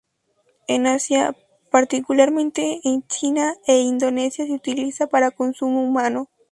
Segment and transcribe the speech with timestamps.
[0.67, 1.35] En Asia,
[1.69, 6.27] particularmente en China e Indonesia se utiliza para consumo humano.